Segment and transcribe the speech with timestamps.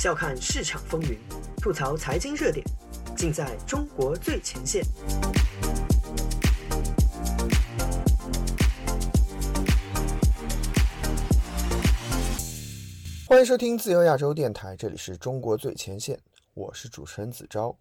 [0.00, 1.18] 笑看市场风云，
[1.58, 2.64] 吐槽财经热点，
[3.14, 4.82] 尽在中国最前线。
[13.26, 16.18] 欢迎收听自由亚洲电台，这里是中国最前线，
[16.54, 17.76] 我是主持人子昭。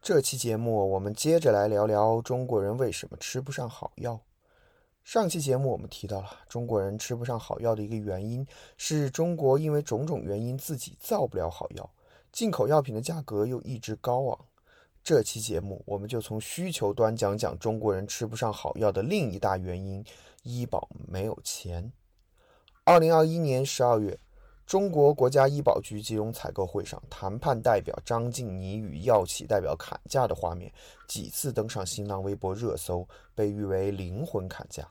[0.00, 4.20] 这期节目我们接着来聊聊中国人为什么吃不上好药。
[5.04, 8.46] 上期节目我们提到了中国人吃不上好药的一个原因
[8.76, 11.90] 是中国因为种种原因自己造不了好药，
[12.30, 14.38] 进口药品的价格又一直高昂。
[15.02, 20.04] 这期节目我们就从需求端讲讲中国人吃不上好药的另一大原因——
[20.44, 21.92] 医保没有钱。
[22.84, 24.18] 二零二一年十二月。
[24.64, 30.72] 中国国家医保局金融采购会上，谈判代表张静妮与药企代表砍价的画面
[31.08, 34.88] 几次登上新浪微博热搜，被誉为“灵魂砍价”。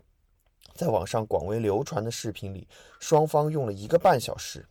[0.75, 2.67] 在网上广为流传的视频里，
[2.99, 4.67] 双方用了一个半小时，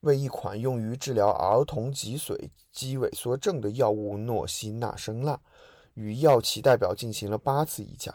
[0.00, 5.40] 为一款用于治疗儿童脊髓肌萎缩症的药物诺西那生钠，
[5.94, 8.14] 与药企代表进行了八次议价。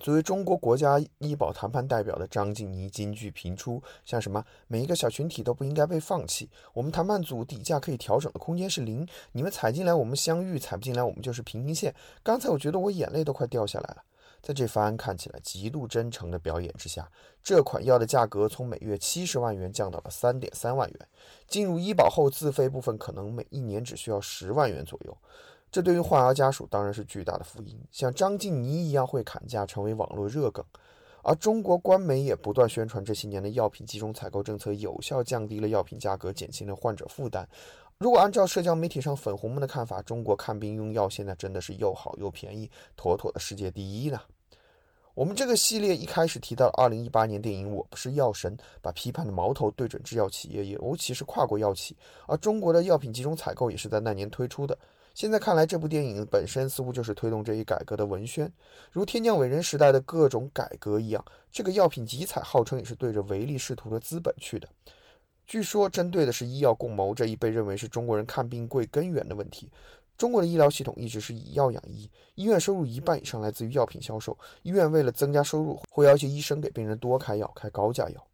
[0.00, 11.94] 作为中国国家医保谈判代表的张静妮金句频出，像什么每一个小群体都不应该被放弃，我们谈判组底价可以调整的空间是零，你们踩进来我们相遇，踩不进来我们就是平行线。
[12.24, 14.02] 刚才我觉得我眼泪都快掉下来了。
[14.44, 17.10] 在这番看起来极度真诚的表演之下，
[17.42, 21.08] 这款药的价格从每月七十万元降到了三点三万元，
[21.48, 25.16] 进入医保后自费部分可能每一年只需要十万元左右。
[25.72, 30.62] 这对于患儿家属当然是巨大的福音，像张静妮一样会砍价成为网络热梗，
[31.22, 37.48] 而中国官媒也不断宣传这些年的药品集中采购政策有效降低了药品价格，减轻了患者负担。
[37.96, 44.20] 如果按照社交媒体上粉红们的看法，中国看病用药现在真的是又好又便宜，妥妥的世界第一呢。
[45.14, 54.76] 我们这个系列一开始提到二零一八年电影《我不是药神》，把批判的矛头对准制药企业，尤其是跨国药企，而中国的药品集中采购也是在那年推出的。
[55.14, 58.52] 现在看来，这部电影本身似乎就是推动这一改革的文宣，
[58.90, 61.24] 如天降伟人时代的各种改革一样。
[61.52, 64.68] 这个药品集采号称也是对着唯利是图的资本去的。
[65.46, 69.70] 据说针对的是医药共谋这一被认为是中国人看病贵根源的问题。
[70.16, 78.26] 中国的医疗系统一直是以药养医，医院收入一半以上来自于药品销售，医院为了增加收入，会要求医生给病人多开药，开高价药。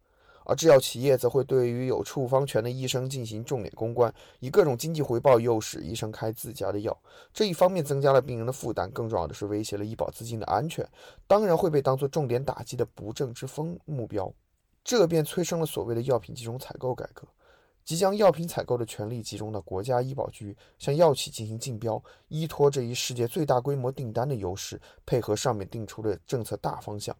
[0.43, 6.97] 而制药企业则会对于有处方权的医生进行重点公关，以各种经济回报诱使医生开自家的药。
[7.31, 10.87] 这一方面增加了病人的负担，更重要的是威胁了医保资金的安全，
[11.27, 14.33] 当然会被当作重点打击的不正之风目标。
[14.83, 17.27] 这便催生了所谓的药品集中采购改革，
[17.83, 27.15] 即将药品采购的权利集中到国家医保局，向药企进行竞标，依托这一世界最大规模订单的优势，配合上面定出的政策大方向。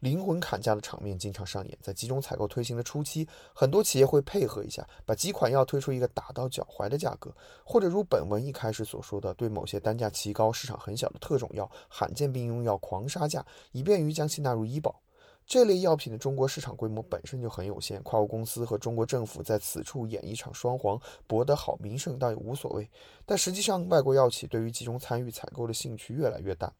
[0.00, 7.30] 灵魂砍价的场面经常上演，在集中采购推行的初期，很多企业会配合一下，把几款药推出一个打到脚踝的价格，
[7.62, 15.02] 或者如本文一开始所说的，对某些单价奇高、市场很小的特种药、罕见病用药狂杀价，以便于将其纳入医保。
[15.50, 20.96] 这类药品的中国市场规模本身就很有限，跨国公司和中国政府在此处演一场双簧，
[21.26, 22.88] 博得好名声倒也无所谓。
[23.26, 26.72] 但实际上，外国药企对于集中参与采购的兴趣越来越大。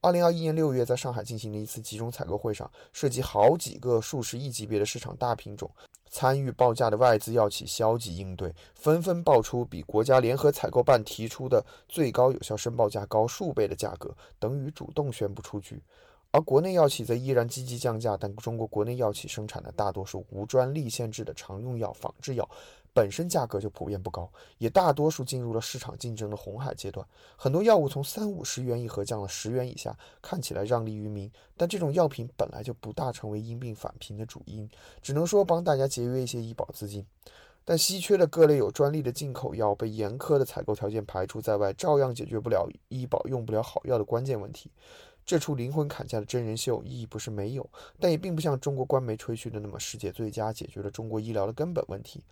[0.00, 5.70] 二零二一年六月，在上海进行的一次集中采购会上，涉及好几个数十亿级别的市场大品种，
[6.10, 15.80] 参与报价的外资药企消极应对，纷纷报出比国家联合采购办提出的最高有效申报价高数倍的价格，等于主动宣布出局。
[16.30, 22.48] 而国内药企则依然积极降价，但中国国内药企生产的大多数无专利限制的常用药、仿制药。
[22.92, 27.06] 本身价格就普遍不高，也大多数进入了市场竞争的红海阶段。
[27.36, 34.68] 很多药物从三五十元一盒降了十元以下，看起来让利于民，但这种药品本来就不大成为因病返贫的主因，
[35.00, 37.06] 只能说帮大家节约一些医保资金。
[37.64, 44.68] 但稀缺的各类有专利的进口药被严苛的采购条件排除在外，照样解决不了医保用不了好药的关键问题。
[45.30, 47.70] 这出灵魂砍价的真人秀意义不是没有，
[48.00, 52.24] 但也并不像中国官媒吹嘘的那么世界最佳，解决了中国医疗的根本问题。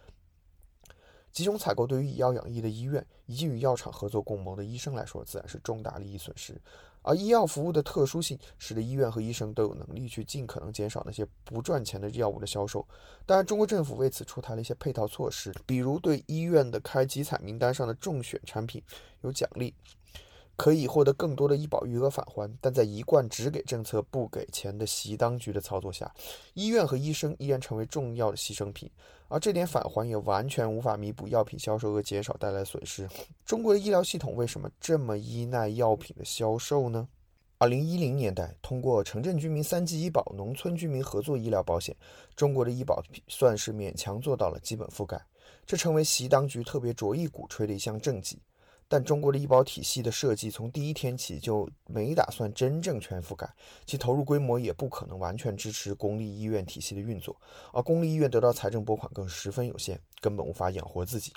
[1.31, 6.61] 集中采购对于以药养医的医院以及与药厂合作共谋的医生来说，自然是重大利益损失。
[7.03, 12.85] 而医药服务的特殊性，使得医院和医生都有能力去尽可能减少那些不赚钱的药物的销售。
[13.25, 18.83] 当然，中国政府为此出台了一些配套措施，比如对医院的开集采名单上的中选产品
[19.21, 19.73] 有奖励。
[20.59, 26.13] 可以获得更多的医保余额返还，但在一贯只给政策不给钱的习当局的操作下，
[26.55, 28.91] 医院和医生依然成为重要的牺牲品，
[29.29, 33.09] 而这点返还也完全无法弥补药品销售额减少带来的损失。
[33.45, 37.07] 中国的医疗系统为什么这么依赖药品的销售呢？
[37.59, 41.97] 二零一零年代，通过城镇居民三级医保、农村居民合作医疗保险，
[42.35, 45.25] 中国的医保算是勉强做到了基本覆盖。
[45.65, 48.41] 这成为习当局特别着意鼓吹的一项政绩。
[48.89, 53.47] 但中国的医保体系的设计从第一天起就没打算真正全覆盖，
[53.85, 57.37] 其投入规模也不可能完全支持公立医院体系的运作，
[57.73, 61.33] 而公立医院得到财政拨款更十分有限，根本无法养活自己。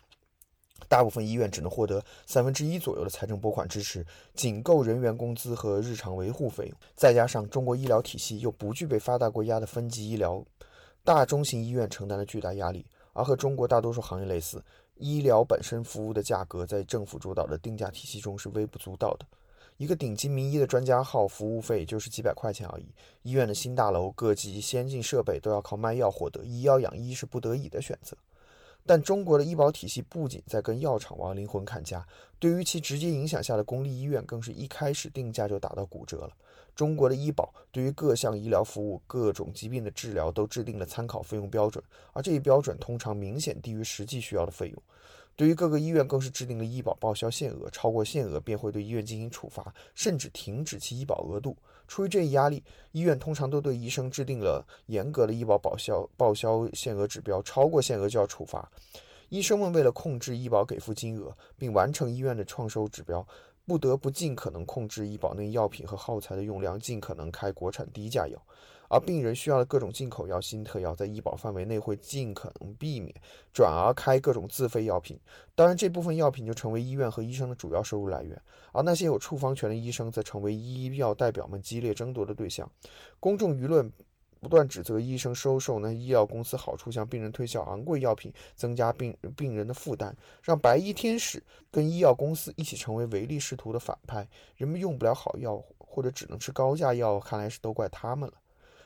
[0.87, 4.03] 大部分医院只能获得三分之一左右的财政拨款支持，
[4.33, 6.75] 仅够人员工资和日常维护费用。
[6.95, 10.43] 再加上中国医疗体系又不具备发达国家的分级医疗，
[11.03, 12.83] 大中型医院承担了巨大压力，
[13.13, 14.63] 而和中国大多数行业类似。
[15.01, 19.25] 医疗本身服务的价格在政府主导的定价体系中是微不足道的。
[19.77, 22.85] 一个顶级名医的专家号服务费就是几百块钱而已。
[23.23, 28.15] 医院的新大楼、各级先进设备都要靠卖药获得，医药养医是不得已的选择。
[28.85, 32.05] 但中国的医保体系不仅在跟药厂玩灵魂砍价，
[32.37, 36.31] 对于其直接影响下的公立医院，更是一开始定价就打到骨折了。
[36.75, 41.83] 中国的医保对于各项医疗服务、各种疾病的治疗都制定了参考费用标准，
[42.13, 44.83] 而这一标准通常明显低于实际需要的费用。
[45.35, 51.55] 对于各个医院，更是制定了医保报销限额，超过限额便会对医院进行处罚，甚至停止其医保额度。
[51.87, 58.69] 出于这一压力，医院通常都对医生制定了严格的医保报销报销限额指标，超过限额就要处罚。
[59.29, 63.25] 医生们为了控制医保给付金额，并完成医院的创收指标。
[63.71, 68.37] 不得不尽可能控制医保内药品和耗材的用量，尽可能开国产低价药，
[68.89, 73.15] 而病人需要的各种进口药、新特药，在医保范围内会尽可能避免，
[73.53, 75.17] 转而开各种自费药品。
[75.55, 78.37] 当然，这部分药品就成为医院和医生的主要收入来源，
[78.73, 82.69] 而那些有处方权的医生则成为医药代表们激烈争夺的对象。
[83.21, 83.89] 公众舆论。
[84.41, 94.27] 不断指责医生收受呢医药公司好处，向病人推销昂贵药品，增加病病人的负担，让白衣天使跟医药公司一起成为唯利是图的反派。
[94.57, 98.33] 人们用不了好药，或者只能吃高价药，看来是都怪他们了。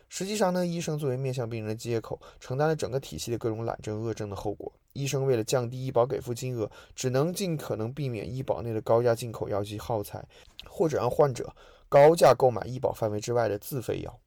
[0.10, 4.72] 实际上呢，医生作为面向病人的接口，承担了整个体系的各种懒政恶政的后果。
[4.92, 10.22] 医生为了降低医保给付金额，只能尽可能避免医保内的高价进口药及耗材，
[10.70, 11.54] 或者让患者
[11.88, 14.20] 高价购买医保范围之外的自费药。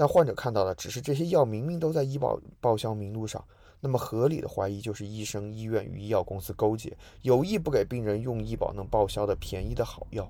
[0.00, 3.44] 但患者看到的只是这些药明明都在医保报销名录上，
[3.80, 10.26] 那么合理的怀疑就是医生、医院与医药公司勾结，有意不给病人用医保能报销的便宜的好药。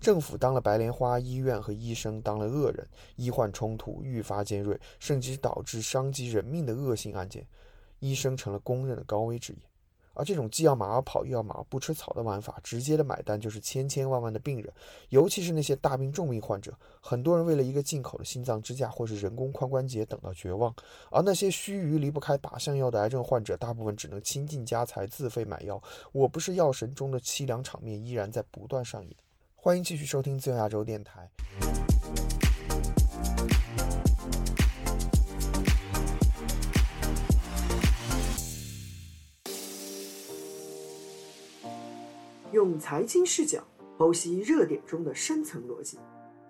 [0.00, 7.46] 政府当了白莲花，医院和医生当了恶人，医患冲突愈发尖锐，甚至导致伤及人命的恶性案件，
[7.98, 9.69] 医生成了公认的高危职业。
[10.20, 14.70] 而这种既要马儿跑又要马儿不吃草的玩法，直接的买单就是千千万万的病人，
[15.08, 16.74] 尤其是那些大病重病患者。
[17.00, 20.74] 很多人为了一个进口的心脏支架或是人工髋关节等到绝望，
[21.10, 25.82] 而那些须臾离不开靶向药的癌症患者，大部分只能倾尽家财自费买药。
[26.12, 29.16] 我不是药神中的凄凉场面依然在不断上演。
[29.56, 31.30] 欢迎继续收听自由亚洲电台。
[42.60, 43.66] 用财经视角
[43.96, 45.98] 剖析热点中的深层逻辑，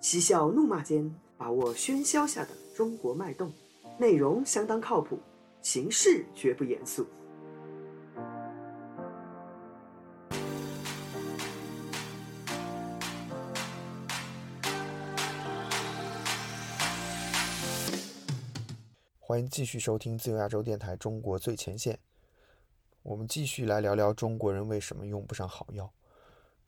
[0.01, 1.09] 嬉笑怒骂间
[1.39, 3.53] 把握喧嚣下的中国脉动。
[3.97, 5.21] 内容相当靠谱，
[5.63, 7.07] 形式绝不严肃。
[19.21, 21.95] 欢迎继续收听自由亚洲电台《中国最前线》。
[23.05, 25.89] 我们继续来聊聊中国人为什么用不上好药。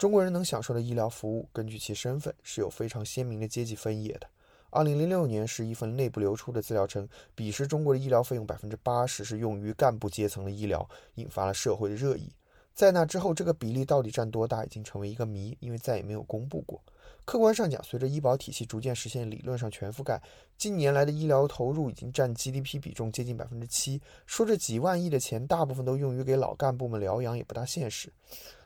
[0.03, 4.27] 中国人能享受的医疗服务，根据其身份是有非常鲜明的阶级分野的。
[4.71, 12.33] 二零零六年是一份内部流出的资料称，彼时中国的医疗费用百分之八十是用于干部阶层的医疗，引发了社会的热议。
[12.75, 16.83] 在那之后，这个比例到底占多大，已经成为一个谜，因为再也没有公布过。
[17.25, 20.21] 客观上讲，随着医保体系逐渐实现理论上全覆盖，
[20.59, 24.03] 近年来的医疗投入已经占 GDP 比重接近百分之七。
[24.27, 28.13] 说这几万亿的钱大部分都用于给老干部们疗养，也不大现实。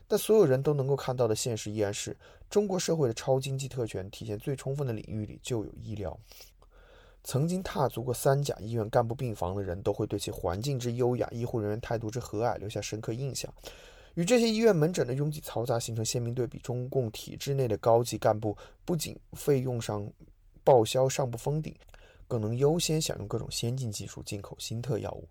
[0.08, 2.16] 但所有人都能够看到的现实依然是，
[2.48, 6.18] 中国社会的超经济特权体现最充分的领域里就有医疗。
[7.24, 13.52] 曾经踏足过三甲医院干部病房的人都会对其环境之优雅、医护人员态度之和蔼留下深刻印象。
[14.14, 20.08] 与这些医院门诊的拥挤嘈杂形成鲜明对比，中共体制内的高级干部不仅费用上
[20.62, 21.74] 报销上不封顶，
[22.28, 25.28] 更能优先享用各种先进技术、进口新特药物。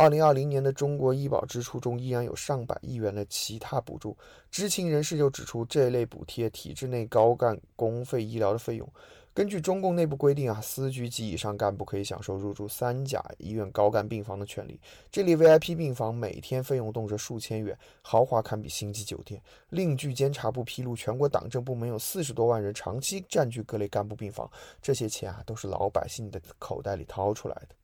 [0.00, 4.16] 二零二零年的中国医保支出中依然有上百亿元的其他补助。
[4.50, 8.92] 知情人士就指出，这类补贴体制内高干公费医疗的费用。
[9.34, 14.80] 根据中共内部规定啊，司局级以上干部可以享受入住三甲医院高干病房的权利。
[15.12, 19.38] 这里 VIP 病房每天费用动辄数千元，豪华堪比星级酒店。
[19.68, 27.74] 另据监察部披露，全国党政部门有四十多万人长期占据各类干部病房，这些钱啊都是老百姓的口袋里掏出来的。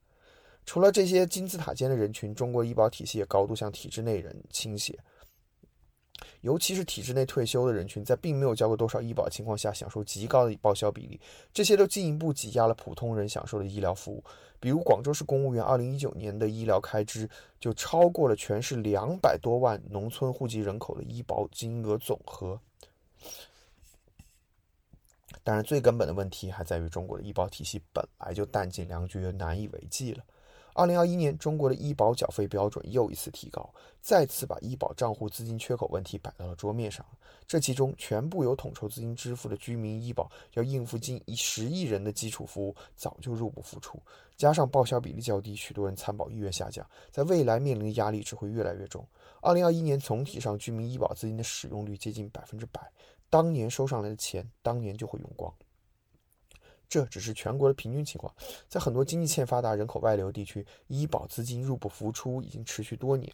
[0.67, 4.99] 除了这些金字塔尖的人群，中国医保体系也高度向体制内人倾斜。
[6.41, 11.21] 尤其是体制内退休的人群，在并没有交过多少医保情况下，享受极高的报销比例，
[11.53, 14.25] 这些都进一步挤压了普通人享受的医疗服务。
[14.59, 17.29] 比如，广州市公务员2019年的医疗开支
[17.61, 22.59] 就超过了全市两百多万农村户籍人口的医保金额总和。
[25.45, 30.25] 当然，最根本的问题还在于中国的医保体系本来就弹尽粮绝、难以为继了。
[30.77, 33.67] 二零二一年，中国的医保缴费标准又一次提高，
[34.03, 37.05] 再次把医保账户资金缺口问题摆到了桌面上。
[37.47, 43.99] 这其中，全部由统筹资金支付的居民医保，要应付近一十亿人的基础服务，早就入不敷出。
[44.37, 49.03] 加上报销比例较低，许多人参保意愿下降，在未来面临的压力只会越来越重。
[49.41, 52.87] 二零二一年总体上，居民医保资金的使用率接近百分之百，
[53.31, 55.51] 当年收上来的钱，当年就会用光。
[56.89, 58.33] 这只是全国的平均情况，
[58.69, 63.33] 在很多经济欠发达、人口外流地区，医保资金入不敷出已经持续多年。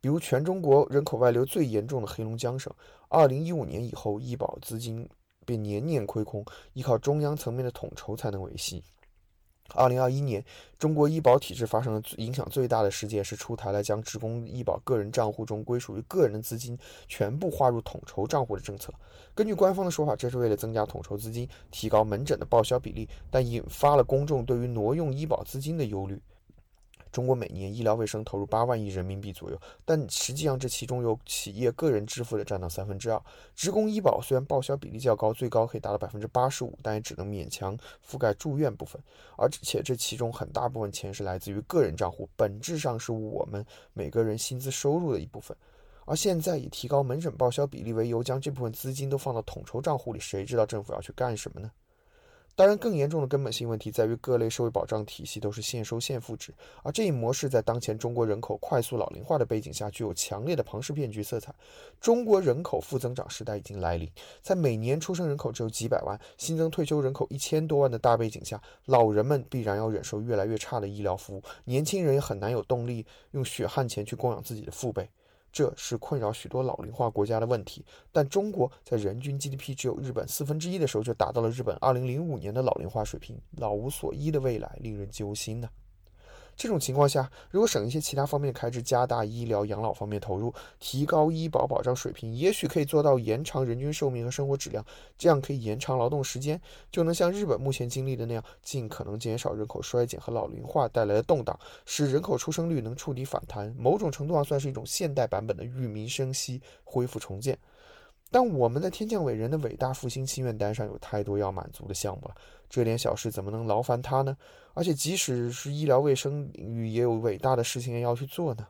[0.00, 2.72] 比如，全中国人口外流最严重的黑龙江省
[3.08, 5.08] ，2015年以后，医保资金
[5.44, 8.84] 便年年亏空，依靠中央层面的统筹才能维系。
[9.74, 10.44] 二零二一年，
[10.78, 18.92] 中国医保体制发生了影响最大的事件是出台了将职工医保个人账户中归属于个人的资金全部划入统筹账户的政策。
[19.34, 26.20] 根据官方的说法，这是为了增加统筹资金，提高门诊的报销比例，但引发了公众对于挪用医保资金的忧虑。
[27.16, 33.18] 中国每年医疗卫生投入八万亿人民币左右，但实际上这其中有企业个人支付的占到三分之二。
[33.54, 37.74] 职工医保虽然报销比例较高，最高可以达到百分之八十五，但也只能勉强
[38.06, 39.00] 覆盖住院部分，
[39.38, 45.56] 而且这其中很大部分钱是来自于个人账户，本质上是我们每个人薪资收入的一部分。
[46.04, 51.70] 而现在以提高门诊报销比例为由，将这部分资金都放到统筹账户里，谁知道政府要去干什么呢？
[52.56, 61.54] 当然，更严重的根本性问题在于各类社会保障体系都是现收现付制，而这一模式在当前中国人口快速老龄化的背景下，具有强烈的庞氏骗局色彩。
[62.00, 64.10] 中国人口负增长时代已经来临，
[64.40, 75.06] 在每年出生人口只有几百万、新增退休人口一千多万的大背景下，老人们必然要忍受越来越差的医疗服务，年轻人也很难有动力用血汗钱去供养自己的父辈。
[75.52, 85.68] 这是困扰许多老龄化国家的问题，但中国在人均 GDP 只有日本四分之一的时候，就达到了日本2005年的老龄化水平，老无所依的未来令人揪心呢。
[86.56, 94.82] 这种情况下，如果省一些其他方面开支，加大医疗养老方面投入，提高医保保障水平，也许可以做到延长人均寿命和生活质量。
[95.18, 96.58] 这样可以延长劳动时间，
[96.90, 103.74] 就能像日本目前经历的那样，尽可能减少人口衰减和老龄化带来的动荡，使人口出生率能触底反弹。
[103.78, 107.58] 某种程度上算是一种现代版本的育民生息、恢复重建。
[108.36, 112.34] 但我们的天降伟人的伟大复兴心愿单上有太多要满足的项目了，
[112.68, 114.36] 这点小事怎么能劳烦他呢？
[114.74, 118.66] 而且，即使是医疗卫生领域，也有伟大的事情要去做呢。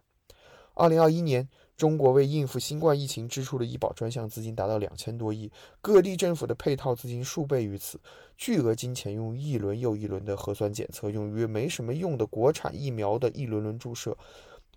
[0.75, 7.99] 二零二一年，中国为应付新冠疫情支出的医保专项资金达到两千多亿，各地政府的配套资金数倍于此，
[8.37, 14.17] 巨额金钱用一轮又一轮的核酸检测，用于没什么用的国产疫苗的一轮轮注射，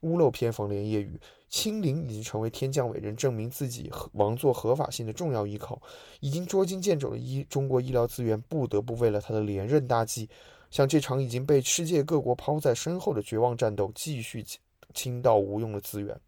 [0.01, 5.81] 屋漏偏逢连夜雨，清零已经成为天降伟人证明自己王座合法性的重要依靠。
[6.19, 10.29] 已经捉襟见肘的医中国医疗资源，不得不为了他的连任大计。
[10.69, 14.45] 像这场已经被世界各国抛在身后的绝望战斗，继续
[14.93, 16.19] 倾倒无用的资源。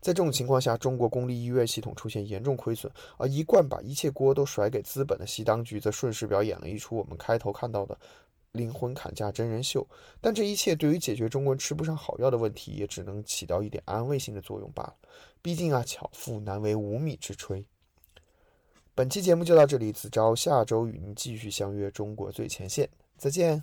[0.00, 7.96] 在这种情况下，中国公立医院系统出现严重亏损，而一贯把一切锅都甩给资本的西当局，则顺势表演了一出我们开头看到的
[8.52, 9.86] 灵魂砍价真人秀。
[10.20, 14.96] 但这一切对于解决中国人吃不上好药的问题，也只能起到一点安慰性的作用罢了。
[15.40, 17.64] 毕竟啊，巧妇难为无米之炊。
[18.94, 22.88] 本期节目就到这里，子昭下周与您继续相约中国最前线。
[23.16, 23.62] 再见。